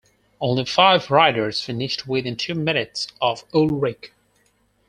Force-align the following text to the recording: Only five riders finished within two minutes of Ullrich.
Only 0.39 0.65
five 0.65 1.11
riders 1.11 1.61
finished 1.61 2.07
within 2.07 2.35
two 2.35 2.55
minutes 2.55 3.05
of 3.21 3.43
Ullrich. 3.53 4.09